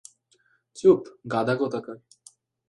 [0.77, 1.01] চুপ,
[1.31, 1.97] গাধা কোথাকার!